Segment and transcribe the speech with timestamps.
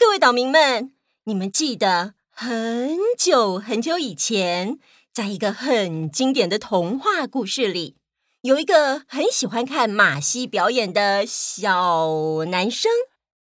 [0.00, 0.94] 各位岛民们，
[1.24, 4.78] 你们记得很久很久以前，
[5.12, 7.98] 在一个很经典的童话故事里，
[8.40, 12.90] 有一个很喜欢看马戏表演的小男生。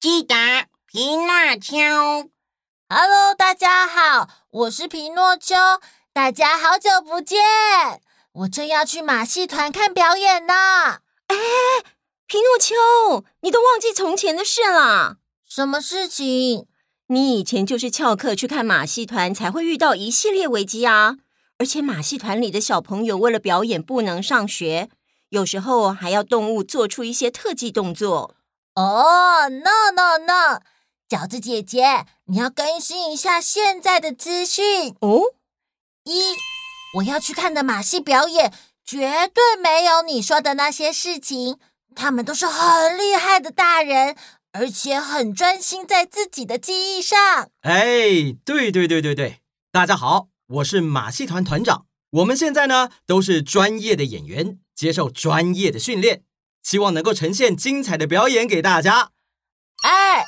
[0.00, 0.34] 记得
[0.90, 1.28] 皮诺
[1.62, 2.28] 丘。
[2.88, 5.54] Hello，大家好，我是皮诺丘，
[6.12, 7.38] 大家好久不见。
[8.32, 10.54] 我正要去马戏团看表演呢。
[11.28, 11.36] 哎，
[12.26, 15.18] 皮诺丘，你都忘记从前的事了？
[15.50, 16.68] 什么事情？
[17.08, 21.16] 你以前就是翘课去看马戏团，才会遇到一系列危机啊！
[21.58, 24.88] 而且马戏团里的小朋友为了表演不能上学，
[25.30, 28.36] 有时候还要动物做出一些特技动作。
[28.76, 30.60] 哦，no no no，
[31.08, 35.20] 饺子姐姐，你要更新一下现在的资讯哦。
[36.04, 36.36] 一，
[36.98, 38.52] 我要去看的马戏表演
[38.84, 41.58] 绝对没有你说的那些事情，
[41.96, 44.16] 他们都是很厉害的大人。
[44.52, 47.50] 而且很专心在自己的技艺上。
[47.60, 51.86] 哎，对对对对对，大家好，我是马戏团团长。
[52.10, 56.24] 我们现在呢都是专业的演员，接受专业的训练，
[56.64, 59.10] 希望能够呈现精彩的表演给大家。
[59.84, 60.24] 二，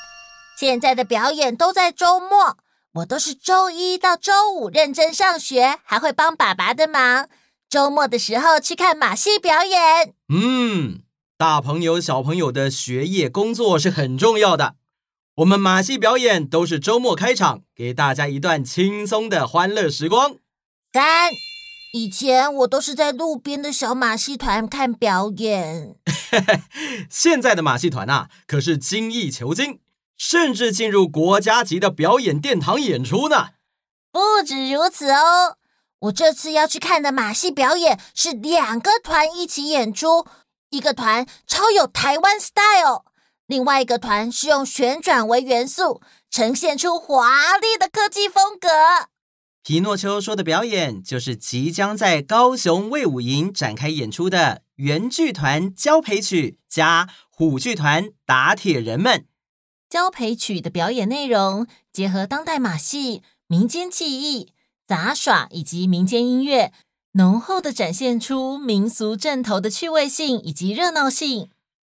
[0.56, 2.56] 现在的表演都在周末，
[2.92, 7.28] 我都是周一到周五认真上学，还会帮爸爸的忙。
[7.68, 10.14] 周末的时候去看马戏表演。
[10.32, 11.00] 嗯。
[11.42, 14.76] 大朋友、小朋友的学业、工作是很重要的。
[15.38, 20.36] 我们马戏表演都是周末开场，给大家一段轻松的欢乐时光。
[20.92, 21.32] 三，
[21.94, 25.96] 以前我都是在路边的小马戏团看表演。
[27.10, 29.80] 现在的马戏团啊，可是精益求精，
[30.16, 33.48] 甚至进入国家级的表演殿堂演出呢。
[34.12, 35.56] 不止如此哦，
[36.02, 40.24] 我这次要去看的马戏表演是两个团一起演出。
[40.72, 43.04] 一个团超有台湾 style，
[43.46, 48.68] 另外一个团是用旋转为元素，呈现出华丽的科技风格。
[49.62, 59.26] 皮诺丘说的表演就是即将在高雄卫武营展开演出的原剧团交陪曲加虎剧团打铁人们。
[59.90, 64.54] 交陪曲的表演内容结合当代马戏、民间技艺、
[64.86, 66.72] 杂耍以及民间音乐。
[67.14, 71.50] 浓厚的展现出民俗阵头的趣味性以及热闹性。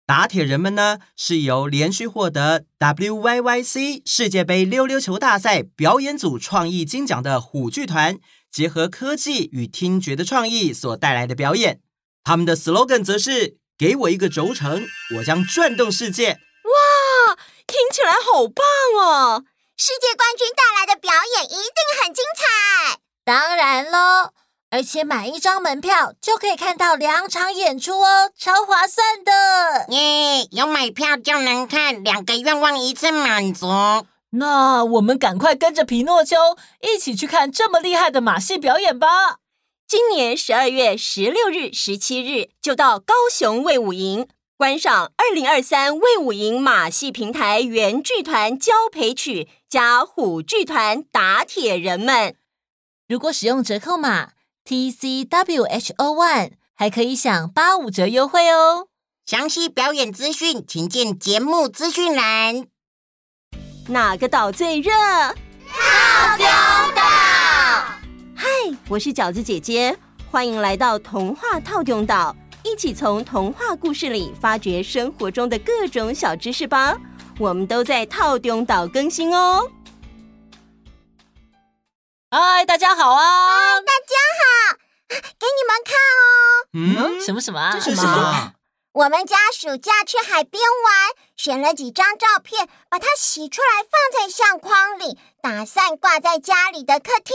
[0.05, 8.19] 打铁人们呢，是由连续获得 WYYC 世界杯溜溜球大赛表演组创意金奖的虎剧团，
[8.51, 11.81] 结合科技与听觉的创意所带来的表演。
[12.25, 14.85] 他们的 slogan 则是“给我一个轴承，
[15.19, 16.41] 我将转动世界”。
[16.67, 17.37] 哇，
[17.69, 18.67] 听起来好棒
[19.01, 19.45] 哦！
[19.77, 22.99] 世界冠军带来的表演一定很精彩。
[23.25, 24.33] 当然喽。
[24.75, 29.87] 而且买一张门票就可以看到两场演出哦，超划算的！
[29.95, 33.69] 耶，有买票就能看，两个愿望一次满足。
[34.31, 36.37] 那我们赶快跟着皮诺丘
[36.81, 39.37] 一起去看这么厉害的马戏表演吧！
[39.87, 44.27] 今年十二月十六日、十七日就到高雄卫武营
[44.57, 52.35] 观赏二零二三卫武营马戏平台原剧团交陪曲加虎剧团打铁人们。
[53.07, 54.33] 如果使用折扣码。
[54.67, 58.87] T C W H O One 还可以享八五折优惠哦！
[59.27, 62.65] 详细表演资讯，请见节目资讯栏。
[63.89, 64.91] 哪个岛最热？
[65.69, 66.47] 套丢
[66.97, 67.03] 岛！
[68.35, 68.47] 嗨，
[68.89, 69.95] 我是饺子姐姐，
[70.31, 76.97] 欢迎来到童话套丢岛，一起从童话故事里发掘生活中的各种小知识吧！
[77.39, 79.71] 我们都在套丢岛更新哦。
[82.31, 83.23] 嗨，大家好啊！
[85.09, 86.27] 给你们看哦。
[86.73, 87.73] 嗯，什么什么啊？
[87.75, 88.55] 这是什么？
[88.93, 97.35] 我们家暑假去海边玩，选了几张照片，把它洗出来放在相框里，打算挂在家里的客厅。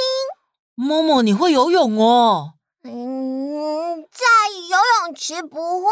[0.76, 2.54] 默默，你会游泳哦？
[2.84, 4.26] 嗯，在
[4.70, 5.92] 游泳池不会。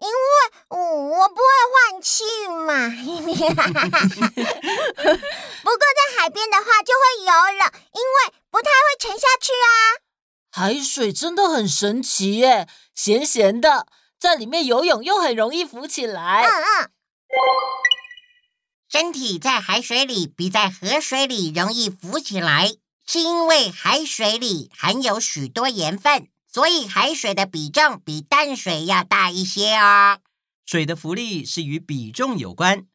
[0.00, 0.14] 因为
[0.68, 1.42] 我不会
[1.72, 3.16] 换气嘛， 不
[5.70, 8.16] 过在海边的话就会游了，因为
[8.50, 10.03] 不太会沉下去啊。
[10.56, 13.88] 海水真的很神奇耶，咸咸的，
[14.20, 16.42] 在里面游泳又很容易浮起来。
[16.42, 16.90] 嗯嗯，
[18.88, 22.70] 身体在海水里比在河水里容易浮起来，
[23.04, 26.28] 是因为海水里含有许多盐分。
[26.46, 30.20] 所以海水的比重比淡水要大一些哦。
[30.64, 32.86] 水的浮力是与比重有关，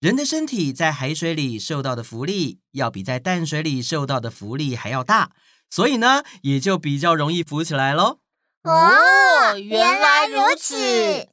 [0.00, 5.30] 人的身体在海水里受到的浮力要比在淡水里受到的浮力还要大，
[5.70, 8.18] 所以呢，也就比较容易浮起来喽。
[8.62, 11.28] 哦，原来如此。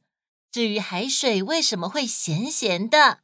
[0.50, 3.20] 至于海水为什么会咸咸的，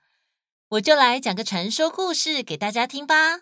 [0.70, 3.40] 我就来讲个传说故事给大家听吧。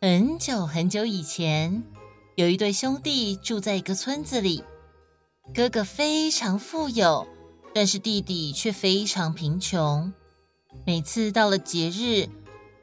[0.00, 1.82] 很久很久以前，
[2.36, 4.64] 有一对兄弟住在一个村子里。
[5.54, 7.26] 哥哥非常富有，
[7.74, 10.12] 但是弟弟却非常贫穷。
[10.86, 12.28] 每次到了节日，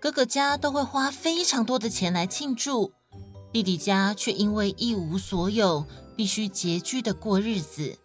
[0.03, 2.91] 哥哥家都会花非常多的钱来庆祝，
[3.53, 5.85] 弟弟家却因为一无所有，
[6.17, 7.97] 必须拮据的过日子。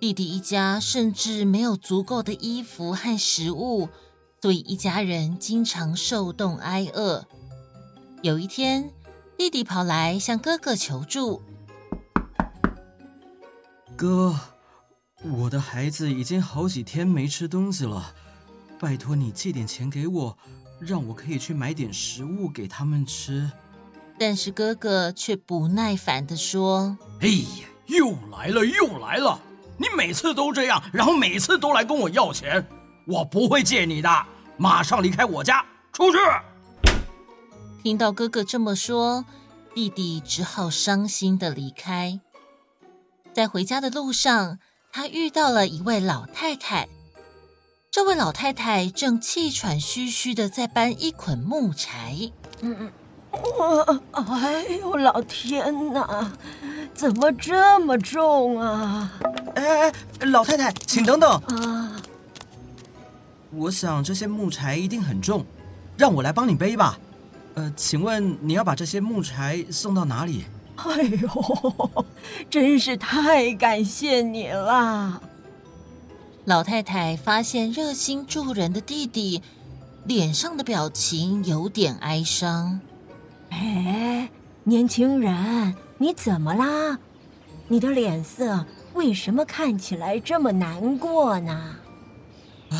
[0.00, 3.88] 弟弟一家甚至没有足够的衣服和食物，
[4.42, 7.24] 所以一家人经常受冻挨饿。
[8.22, 8.90] 有一天，
[9.38, 11.40] 弟弟跑来向哥哥求助
[13.94, 14.36] ：“哥，
[15.22, 18.12] 我的孩子已经好几天没吃东西了，
[18.80, 20.38] 拜托你借点钱给我，
[20.78, 23.50] 让我可以去买点食物给他们吃。”
[24.18, 29.38] 但是哥哥却不耐烦地说：“哎呀，又来了，又来了！”
[29.78, 32.66] 你每次都这样，然后每次都来跟我要钱，
[33.06, 34.08] 我不会借你的。
[34.56, 35.62] 马上离开我家，
[35.92, 36.16] 出去！
[37.82, 39.26] 听到哥哥这么说，
[39.74, 42.18] 弟弟只好伤心的离开。
[43.34, 44.58] 在回家的路上，
[44.90, 46.88] 他遇到了一位老太太。
[47.96, 52.30] 这位老太太正气喘吁吁的在搬一捆木柴。
[52.60, 52.92] 嗯，
[53.30, 56.30] 我，哎呦，老天哪，
[56.92, 59.10] 怎么这么重啊？
[59.54, 59.92] 哎哎，
[60.26, 61.96] 老太太，请等等啊！
[63.52, 65.42] 我想这些木柴一定很重，
[65.96, 66.98] 让我来帮你背吧。
[67.54, 70.44] 呃，请问你要把这些木柴送到哪里？
[70.76, 72.04] 哎呦，
[72.50, 75.18] 真是太感谢你了！
[76.46, 79.42] 老太太发现热心助人的弟弟
[80.04, 82.80] 脸上的表情有点哀伤。
[83.50, 84.30] 哎，
[84.62, 87.00] 年轻人，你怎么啦？
[87.66, 88.64] 你的脸色……
[88.94, 91.76] 为什么看起来这么难过呢？
[92.70, 92.78] 唉，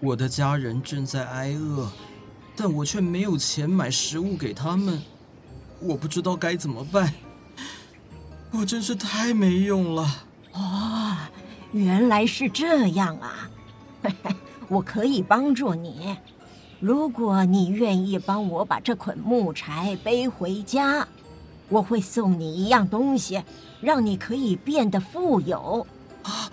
[0.00, 1.90] 我的家人正在挨饿，
[2.54, 5.02] 但我却没有钱买食物给他们，
[5.80, 7.12] 我不知道该怎么办。
[8.52, 10.26] 我真是太没用了。
[10.52, 11.16] 哦，
[11.72, 13.50] 原来是这样啊！
[14.68, 16.16] 我可以帮助你，
[16.80, 21.06] 如果你愿意帮我把这捆木柴背回家。
[21.68, 23.42] 我会送你一样东西，
[23.80, 25.86] 让你可以变得富有。
[26.22, 26.50] 啊，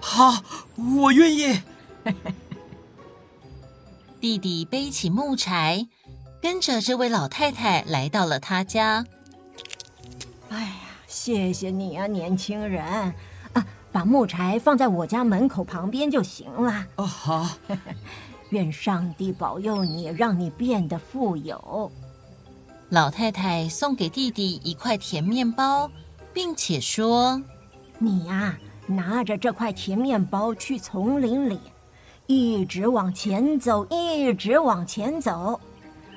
[0.00, 0.42] 好，
[0.98, 1.62] 我愿意。
[4.20, 5.86] 弟弟背起木柴，
[6.42, 9.06] 跟着这位老太太来到了他家。
[10.48, 10.74] 哎呀，
[11.06, 13.14] 谢谢你啊，年轻人！
[13.96, 16.86] 啊，把木柴放在我家门口旁边就行了。
[16.96, 17.48] 哦，好。
[18.50, 21.90] 愿上帝保佑你，让你变得富有。
[22.90, 25.90] 老太太送给弟弟一块甜面包，
[26.34, 27.42] 并且说
[27.98, 28.56] ：“你呀，
[28.86, 31.58] 拿着这块甜面包去丛林里，
[32.26, 35.58] 一直往前走，一直往前走，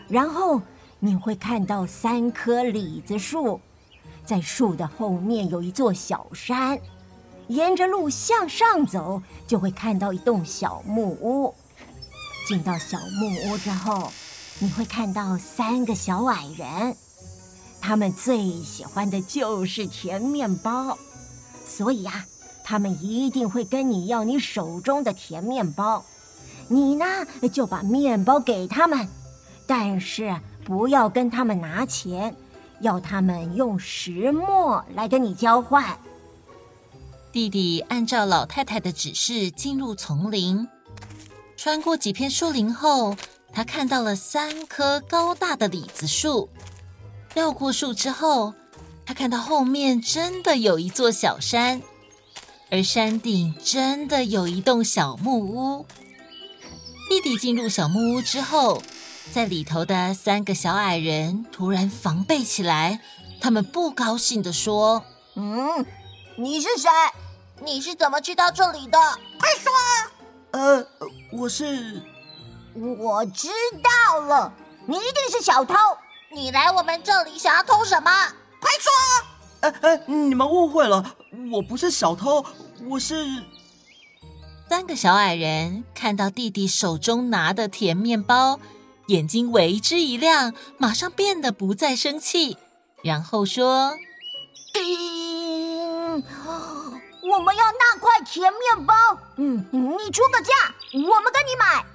[0.10, 0.62] 然后
[1.00, 3.60] 你会看到三棵李子树，
[4.26, 6.78] 在树的后面有一座小山，
[7.50, 11.54] 沿着路向上走，就会看到一栋小木屋。
[12.48, 14.10] 进到小木屋之后。”
[14.62, 16.94] 你会看到三个小矮人，
[17.80, 20.98] 他们最喜欢的就是甜面包，
[21.66, 22.26] 所以呀，
[22.66, 26.04] 他们一定会跟你要你手中的甜面包。
[26.68, 27.06] 你呢，
[27.54, 29.08] 就把面包给他们，
[29.66, 30.36] 但是
[30.66, 32.36] 不要跟他们拿钱，
[32.82, 35.98] 要他们用石墨来跟你交换。
[37.32, 40.68] 弟弟按照老太太的指示进入丛林，
[41.56, 43.16] 穿过几片树林后。
[43.52, 46.50] 他看到了三棵高大的李子树，
[47.34, 48.54] 绕过树之后，
[49.08, 51.82] 他看到后面真的有一座小山，
[52.70, 55.84] 而山顶真的有一栋小木屋。
[57.10, 58.84] 弟弟进入小木屋之后，
[59.32, 63.02] 在里头的三个小矮人突然防备起来，
[63.42, 65.84] 他们不高兴地说：“嗯，
[66.40, 66.90] 你是谁？
[67.62, 68.98] 你是怎么去到这里的？
[69.38, 69.74] 快说
[70.52, 70.88] ！”“呃，
[71.34, 72.02] 我是……”
[72.74, 73.50] 我知
[73.84, 74.54] 道了，
[74.86, 75.76] 你一定是小偷！
[76.32, 78.10] 你来我们这里想要偷什么？
[78.62, 78.90] 快说！
[79.60, 81.14] 哎哎，你们误会了，
[81.52, 82.46] 我不是小偷，
[82.88, 83.44] 我是……
[84.70, 88.62] 三个小矮人看到弟弟手中拿的甜面包，
[89.08, 92.58] 眼睛为之一亮，马上变得不再生气，
[93.04, 93.98] 然后说
[94.76, 95.19] ：“嗯，
[97.30, 98.94] 我们要那块甜面包。
[99.38, 101.86] 嗯，你出个价，我们跟你买。”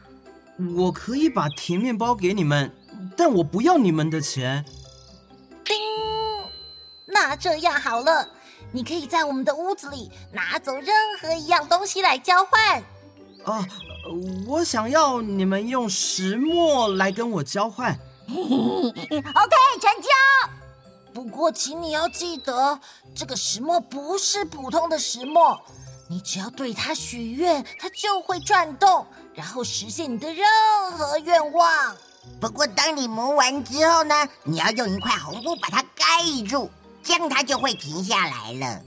[0.77, 2.73] 我可以把甜面包给你们，
[3.17, 4.65] 但我不要你们的钱。
[5.65, 5.77] 叮，
[7.07, 8.29] 那这样好了，
[8.71, 12.79] 你可以在我们的屋子里拿走任何一样东西来交换。
[13.45, 13.67] 啊，
[14.47, 17.91] 我想要你们用石墨来跟我交换。
[18.29, 20.09] OK，成交。
[21.15, 22.81] 不过，请你要记得，
[23.15, 25.59] 这个石磨不是普通的石磨。
[26.11, 30.45] 你只要对它许愿，它就会转动，然后实现你的任
[30.91, 31.97] 何愿望。
[32.41, 36.69] 不过，当你磨完之后呢，你要用一块红布把它盖住，
[37.03, 38.83] 这样它就会停下来了。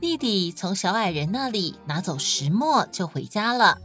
[0.00, 3.78] 弟弟从小矮人那里拿走石磨，就回家了。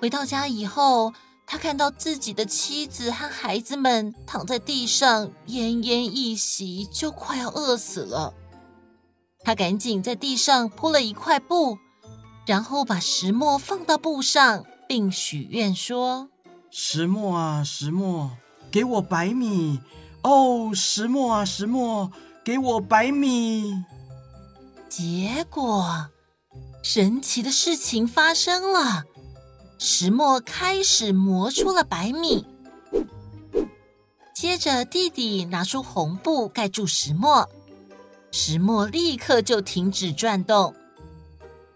[0.00, 1.12] 回到家以后，
[1.50, 8.34] 他看到自己的妻子和孩子们躺在地上，奄奄一息，就快要饿死了。
[9.42, 11.78] 他赶紧在地上铺了一块布，
[12.46, 16.28] 然后把石墨放到布上，并许愿说
[16.70, 18.32] ：“石墨啊，石墨，
[18.70, 19.80] 给我白米！
[20.22, 22.12] 哦，石墨啊，石墨，
[22.44, 23.84] 给我白米！”
[24.90, 26.08] 结果，
[26.82, 29.04] 神奇的事情发生了，
[29.78, 32.44] 石磨开始磨出了白米。
[34.34, 37.48] 接着，弟弟拿出红布盖住石磨，
[38.32, 40.74] 石磨立刻就停止转动。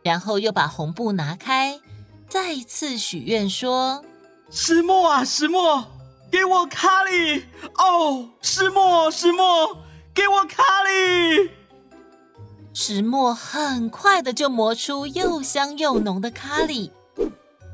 [0.02, 1.80] 然后又把红布拿开，
[2.28, 4.04] 再一次许愿说
[4.50, 5.86] ：“石磨啊，石磨，
[6.28, 7.44] 给我咖喱！
[7.78, 9.78] 哦，石磨，石磨，
[10.12, 11.50] 给我咖喱！”
[12.74, 16.90] 石磨很快的就磨出又香又浓的咖喱。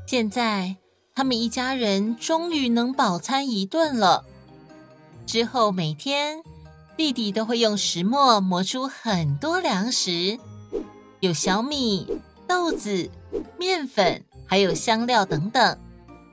[0.09, 0.75] 现在
[1.13, 4.25] 他们一家人终于能饱餐一顿了。
[5.27, 6.41] 之后每天，
[6.97, 10.39] 弟弟都会用石磨磨出很多粮食，
[11.19, 12.07] 有小米、
[12.47, 13.07] 豆子、
[13.59, 15.77] 面粉，还有香料等等。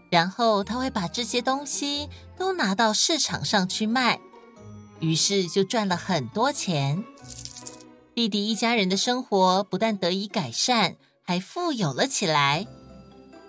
[0.09, 4.18] 然后他会把这些东西都拿到市场上去卖，
[5.00, 7.04] 于是就赚了很多钱。
[8.14, 12.66] 弟弟一家人的生活不但得以改善，还富有了起来。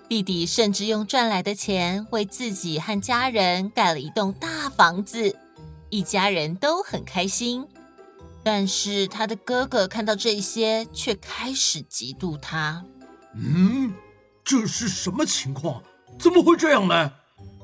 [0.10, 5.36] 弟弟甚至用赚来的钱为自己和家人盖了一栋大房子，
[5.90, 7.68] 一家人都很开心。
[8.42, 12.86] 但是他的哥哥看到这些，却开始嫉妒他。
[13.36, 13.94] 嗯，
[14.46, 15.84] 这是什么情况？
[16.18, 17.12] 怎么会这样呢？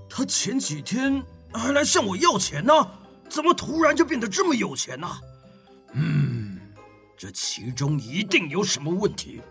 [0.10, 1.24] 他前几天
[1.54, 2.74] 还来向我要钱呢，
[3.30, 5.08] 怎么突然就变得这么有钱呢？
[5.94, 6.60] 嗯。
[7.18, 9.42] 这其中一定有什么问题。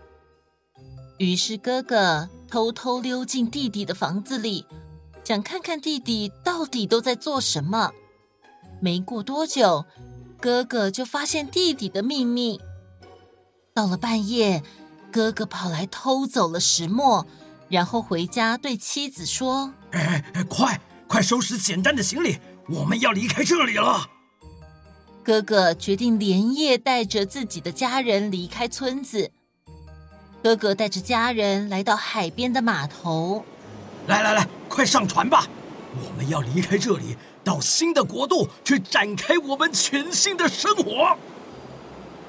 [1.17, 4.65] 于是哥哥偷偷溜进弟弟的房子里，
[5.23, 7.91] 想看看弟弟到底都在做什么。
[8.81, 9.85] 没过多久，
[10.41, 12.59] 哥哥就发现弟弟的秘密。
[13.73, 14.61] 到了半夜，
[15.11, 17.25] 哥哥跑来偷走了石墨，
[17.69, 22.39] 然后回家对妻子说：“哎哎，快快收拾简单的行李，
[22.69, 24.09] 我们要离开这里了。”
[25.23, 29.31] 哥哥决定连夜带着自己的家人离开村子。
[30.43, 33.45] 哥哥带着家人来到海边的码头。
[34.07, 35.47] 来来来，快上船吧！
[35.95, 41.15] 我们要离开这里，到新的国度去展开我们全新的生活。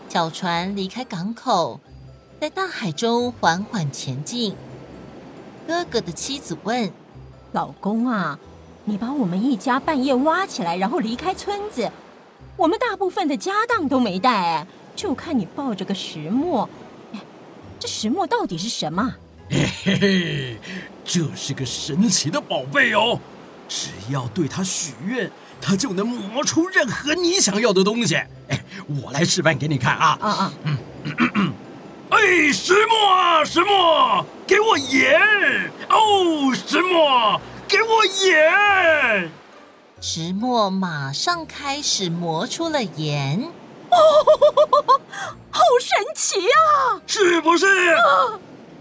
[0.08, 1.80] 小船离开港口，
[2.40, 4.54] 在大海中缓缓前进。
[5.66, 6.92] 哥哥的妻子问
[7.50, 8.38] ：“老公啊，
[8.84, 11.90] 你把我们一家半夜挖起来，然后离开村子？”
[12.56, 16.68] 我们大部分的家当都没带，就看你抱着个石墨。
[17.84, 19.14] 这石墨到底是什么？
[19.50, 20.56] 嘿嘿嘿，
[21.04, 23.20] 这是个神奇的宝贝哦！
[23.68, 28.14] 只要对它许愿，它就能磨出任何你想要的东西。
[28.48, 30.18] 哎，我来示范给你看啊！
[30.18, 31.52] 啊啊，嗯嗯嗯嗯，
[32.08, 35.20] 哎，石墨啊，石墨，给我盐！
[35.90, 37.38] 哦，石墨，
[37.68, 39.30] 给我盐！
[40.00, 43.46] 石墨马上开始磨出了盐，
[43.94, 45.00] 哦，
[45.50, 47.00] 好神奇啊！
[47.06, 47.66] 是不是？
[47.94, 48.38] 啊、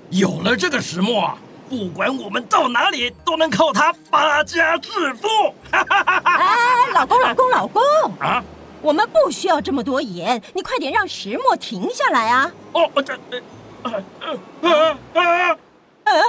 [0.10, 1.38] 有了这个石墨，
[1.70, 5.28] 不管我们到哪里，都能靠它发家致富。
[5.72, 7.82] 哎，老公，老公，老公
[8.20, 8.44] 啊！
[8.82, 12.52] 我们不需要这么多盐，你快点让石墨停下来啊！
[12.74, 13.18] 哦，这，
[13.84, 14.04] 呃，
[14.62, 15.58] 呃，呃，
[16.04, 16.24] 呃，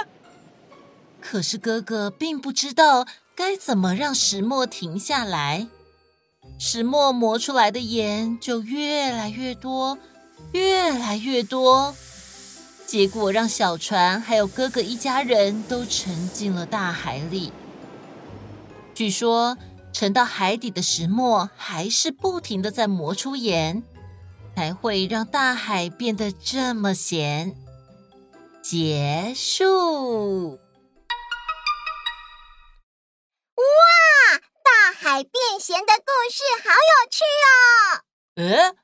[1.20, 3.06] 可是哥哥并不知道。
[3.36, 5.66] 该怎么让石墨停下来？
[6.58, 9.98] 石墨磨出来的盐就越来越多，
[10.52, 11.94] 越来越多，
[12.86, 17.52] 结果让小船还有哥哥一家人都沉进了大海里。
[18.94, 19.58] 据说
[19.92, 23.82] 沉到海底的石墨还是不停地在磨出盐，
[24.56, 27.54] 才会让大海变得这么咸。
[28.62, 30.58] 结束。
[35.14, 38.02] 海变咸的故事好有趣哦！
[38.34, 38.76] 诶，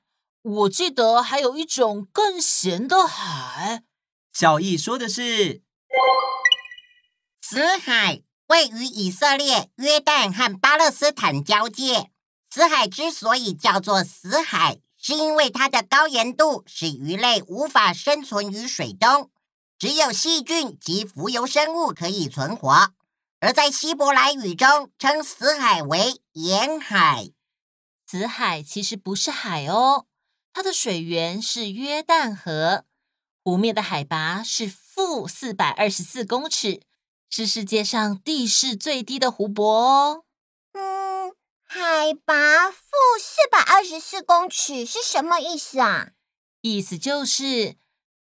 [0.42, 3.82] 我记得还有一种更咸的海。
[4.32, 5.60] 小易说的是，
[7.42, 12.12] 死海位于以色列、约旦和巴勒斯坦交界。
[12.48, 19.32] 死海之所以叫做死海，是因为它的高盐度使鱼类无法生存于水中，
[19.76, 22.92] 只有细菌及浮游生物可以存活。
[23.40, 27.30] 而在希伯来语中，称死海为盐海。
[28.06, 30.06] 死海其实不是海哦，
[30.52, 32.84] 它的水源是约旦河，
[33.42, 36.82] 湖面的海拔是负四百二十四公尺，
[37.30, 40.24] 是世界上地势最低的湖泊哦。
[40.72, 42.78] 嗯，海拔负
[43.18, 46.10] 四百二十四公尺是什么意思啊？
[46.60, 47.76] 意思就是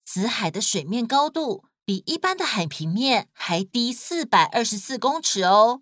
[0.05, 5.81] 死海的水面高度，比一般的海平面还低四百二十四公尺哦，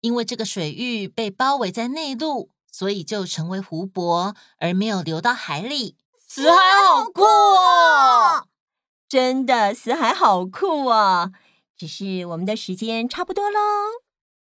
[0.00, 5.96] 因为这个水域被包围在内陆，所以就成为湖泊，而没有流到海里。
[6.28, 8.46] 死海好酷哦！
[9.10, 11.32] 真的，死海好酷哦！
[11.76, 13.58] 只是我们的时间差不多喽，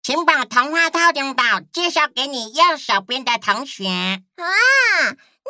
[0.04, 4.20] 请把童话透中岛介绍给你右手边的同学啊。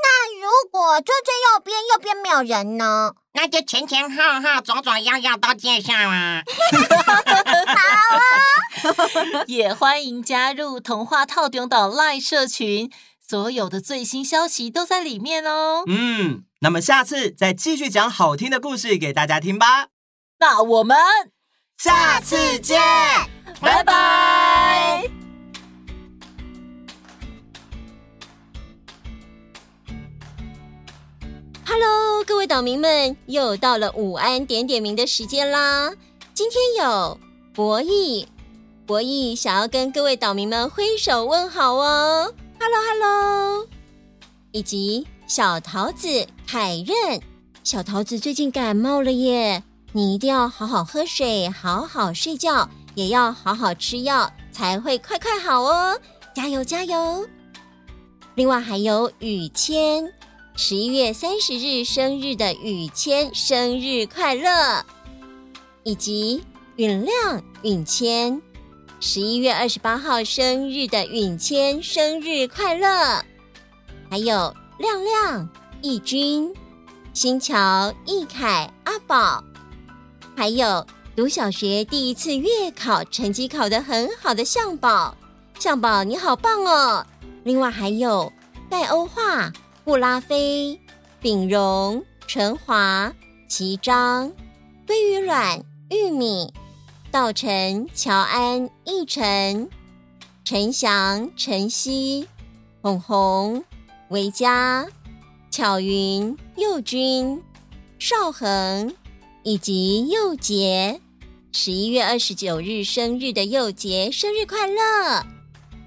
[0.02, 3.16] 那如果坐最右边，右边没有人呢？
[3.42, 6.44] 那就前前后后、左左右右都介绍啊！
[7.06, 7.14] 好
[8.14, 9.44] 啊！
[9.48, 12.92] 也欢迎加入童话透中岛 LINE 社群，
[13.26, 15.86] 所有的最新消息都在里面哦。
[15.88, 19.88] 嗯，那么下次再继续讲好听的故事给大家听吧。
[20.40, 20.98] 那我们
[21.78, 22.78] 下次见，
[23.62, 24.39] 拜拜。
[31.72, 35.94] Hello，各位岛民们，又到了午安点点名的时间啦！
[36.34, 37.16] 今天有
[37.54, 38.26] 博弈，
[38.88, 43.68] 博弈想要跟各位岛民们挥手问好哦，Hello，Hello，
[44.52, 47.22] 以及小桃子凯任，
[47.64, 56.02] 小桃子最近感冒了耶，你一定要好好喝水，好好睡觉，也要好好吃药，才会快快好哦，
[56.34, 57.28] 加油加油！
[58.34, 60.12] 另外还有雨谦。
[60.62, 64.84] 十一月三十日生日的雨谦，生日快乐！
[65.84, 66.44] 以及
[66.76, 68.42] 允亮、允谦，
[69.00, 73.24] 十一月二十八号生日的允谦，生日快乐！
[74.10, 75.50] 还有亮亮、
[75.82, 76.54] 义军、
[77.14, 79.42] 新桥、义凯、阿宝，
[80.36, 85.16] 还有读小学第一次月考成绩考得很好的向宝，
[85.58, 87.06] 向宝你好棒哦！
[87.46, 88.30] 另外还有
[88.70, 89.54] 戴欧化。
[89.84, 90.80] 布拉菲、
[91.22, 93.14] 炳荣、纯华、
[93.48, 94.32] 齐章、
[94.86, 96.54] 鲑鱼卵、玉米、
[97.10, 99.70] 稻成、乔安、奕晨、
[100.44, 102.28] 陈翔、晨曦、
[102.82, 103.64] 红红、
[104.10, 104.86] 维嘉、
[105.50, 107.42] 巧云、佑君、
[107.98, 108.94] 少恒
[109.44, 111.02] 以及佑杰，
[111.52, 115.39] 十一月二十九日生日的佑杰，生日快乐！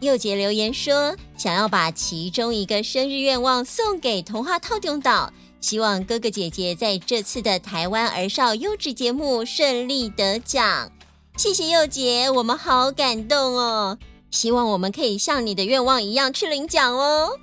[0.02, 10.90] 佑杰留言说，想要把其中一个生日愿望送给童话套中岛，希望哥哥姐姐在这次的台湾儿少优质节目顺利得奖。
[11.36, 13.96] 谢谢佑杰，我们好感动哦！
[14.32, 17.38] 希望我们可以像你的愿望一样去领奖哦。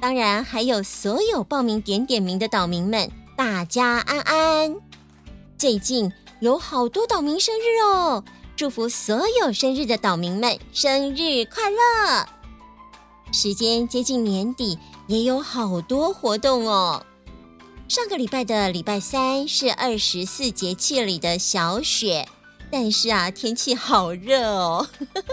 [0.00, 4.74] 当然，还有所有报名点点名的岛民们，大家安安。
[5.56, 8.24] 最近有好多岛民生日哦。
[8.56, 12.24] 祝福所有生日的岛民们生日快乐！
[13.32, 17.04] 时间接近年底，也有好多活动哦。
[17.88, 22.28] 上个礼拜的礼拜三是二十四节气里的小雪，
[22.70, 24.86] 但是啊，天气好热哦。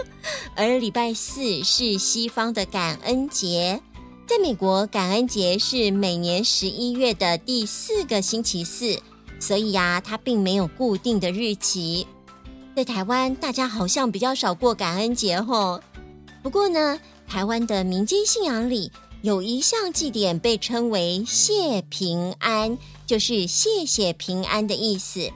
[0.56, 3.80] 而礼拜四是西方的感恩节，
[4.26, 9.00] 在美国，感恩节是每年十一月的第四个星期四，
[9.38, 12.04] 所以呀，它并没有固定的日期。
[12.74, 15.78] 在台湾，大家好像比较少过感恩节吼。
[16.42, 25.30] 不过呢，台湾的民间信仰里有一项祭典被称为“谢平安”，就是谢谢平安的意思。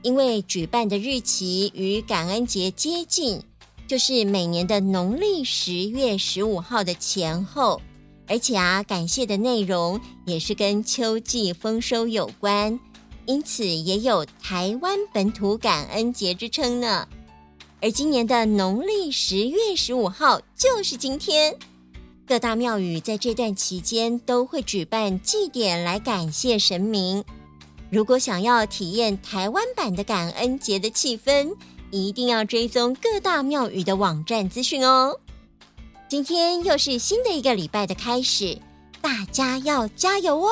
[0.00, 3.42] 因为举办的日期与感恩节接近，
[3.86, 7.82] 就是每年的农历十月十五号的前后，
[8.26, 12.80] 而且啊，感谢的内容也是跟秋季丰收有关。
[13.26, 17.06] 因此也有台湾本土感恩节之称呢。
[17.80, 21.56] 而今年的农历十月十五号就是今天，
[22.26, 27.24] 各大庙宇在这段期间都会举办祭典来感谢神明。
[27.90, 31.54] 如果想要体验台湾版的感恩节的气氛，
[31.90, 35.18] 一定要追踪各大庙宇的网站资讯哦。
[36.08, 38.58] 今天又是新的一个礼拜的开始。
[39.00, 40.48] 大家要加油哦！